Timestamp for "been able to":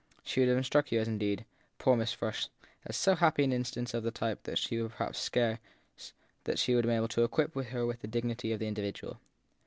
6.81-7.23